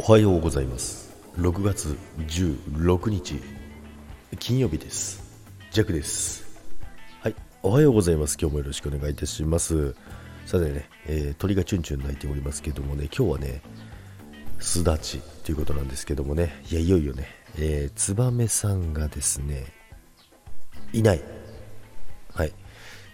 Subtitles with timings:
[0.00, 1.12] おはようございます。
[1.36, 3.42] 6月16日
[4.38, 5.20] 金曜日です。
[5.72, 6.46] ジャックです。
[7.20, 7.34] はい
[7.64, 8.38] おはようございます。
[8.40, 9.96] 今日もよろしくお願いいたします。
[10.46, 13.60] さてね、えー、鳥がチュンチュン鳴いておりますけどもね今日はね
[14.60, 17.26] すだちということなんですけどもねいやいよいよね、
[17.58, 19.66] えー、ツバメさんがですね
[20.92, 21.37] いないはい。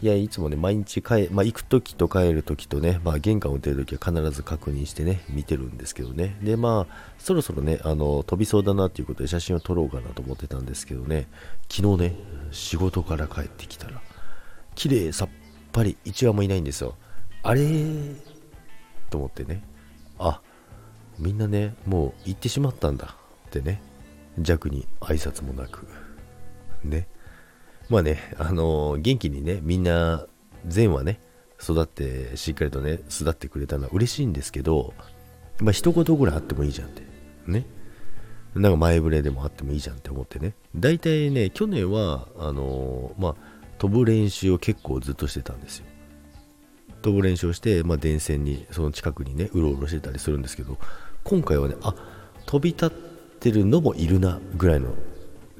[0.00, 6.38] いや、いつもね、毎日帰、まあ、行くときと帰るときとね、まあ、玄関を出るときは必ず確認してね、見てるんですけどね。
[6.40, 11.26] で、まあ、そろそろね、あの、飛びそうだなっていうことで写真を撮ろうかなと思ってたんですけどね、
[11.68, 12.16] 昨日ね、
[12.52, 14.00] 仕事から帰ってきたら、
[14.76, 15.28] 綺麗さっ
[15.72, 16.94] ぱり1羽もいないんですよ。
[17.42, 17.60] あれ？
[19.10, 19.64] と思ってね、
[20.20, 20.40] あ、
[21.18, 23.16] みんなね、もう行ってしまったんだ
[23.48, 23.82] ってね、
[24.38, 25.88] 弱に挨拶もなく、
[26.84, 27.08] ね。
[27.88, 30.26] まあね、あのー、元気にね、みんな、
[30.66, 31.20] 善はね、
[31.62, 34.92] 育って、しっかりとね、育ってくれたのは嬉しいんですけど、
[35.60, 37.02] まあ、一言ぐらいあってもいいじゃんって。
[37.46, 37.64] ね。
[38.54, 40.54] なんか前触れでもあってもいいじゃんって思ってね。
[40.76, 43.34] 大体ね、去年は、あのー、まあ、
[43.78, 45.86] 飛ぶ練習を結構ずっとしてたんですよ。
[47.00, 50.76] 飛ぶ練習をして、まあ、電線に、その近くにね、うろうろしてたりするんですけど、
[51.24, 51.94] 今回はね、あ、
[52.44, 52.90] 飛び立っ
[53.40, 54.94] てるのもいるな、ぐらいの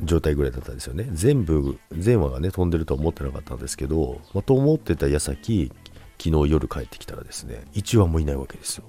[0.02, 1.08] 状態ぐらいだったんですよね。
[1.12, 5.72] 全部、全話がね、飛んでるとは思ってなかったんですけど、まあ、と思ってた矢先、
[6.18, 8.84] 昨日夜帰ってきたらですね、1羽もいないわけですよ。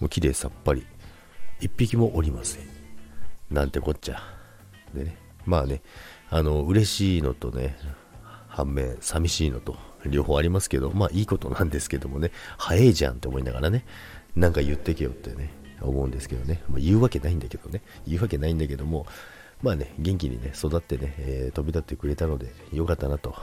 [0.00, 0.86] もう綺麗さっぱり。
[1.60, 2.62] 1匹もおりません。
[3.50, 4.22] なんてこっちゃ。
[4.92, 5.82] でね、まあね、
[6.30, 7.76] あの、嬉しいのとね、
[8.48, 13.84] 反面、寂しいのと、両方ありますけど、まあいいことなんですけどもね、早いじゃんって思いながらね、
[14.36, 19.06] なんか言ってけよってね、思うんですけどね、まあ、言うわけないんだけどね、言うわけないんだけども、
[19.64, 23.34] まあね、元気にね、育ってね、えー、飛び立ってくれたので、よかったなと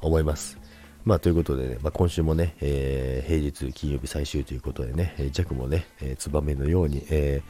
[0.00, 0.58] 思います。
[1.04, 7.42] まあ、ということでね、まあ、今週もね、えー、平日金曜日最終ということでね、えー、弱もね、え、ツバメのように、え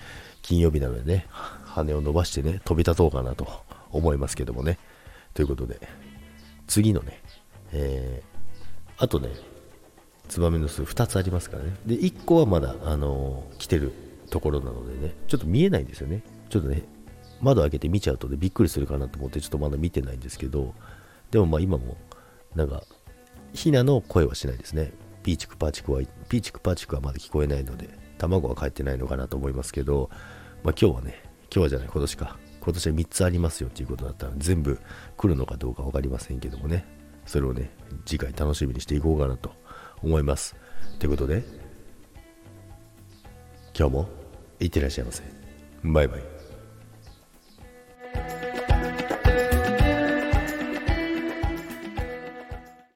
[0.43, 3.49] 金曜日なのでね、羽を伸ばしてね、飛び立とうかなと
[3.91, 4.79] 思いますけどもね。
[5.33, 5.81] ということで、
[6.67, 7.23] 次のね、
[7.73, 8.23] え
[8.99, 9.31] あとね、
[10.29, 11.75] ツバメの巣2つありますからね。
[11.87, 13.93] で、1個はまだ、あの来てる
[14.29, 16.23] ところなのでね、ちょっと見えないんですよね。
[16.51, 16.83] ちょっとね、
[17.41, 20.75] 窓開けて見ちゃうとでびっくりするかなと思ってちょっとまだ見てないんですけど
[21.31, 21.97] でもまあ今も
[22.55, 22.83] なんか
[23.53, 24.93] ヒナの声はしないですね。
[25.23, 30.09] ピーチクパーチクはピーチクパーチクはまだ聞こえないので卵は帰ってないのかなと思いますけど、
[30.63, 32.37] まあ、今日はね今日はじゃない今年か。
[32.61, 34.79] 今年は3つありますよっていうことだったら全部
[35.17, 36.85] 来るのかどうか分かりませんけどもね。
[37.27, 37.71] それをね
[38.05, 39.53] 次回楽しみにしていこうかなと
[40.03, 40.57] 思います。
[40.99, 41.43] ということで
[43.77, 44.09] 今日も
[44.59, 45.23] いってらっしゃいませ。
[45.83, 46.40] バイバイ。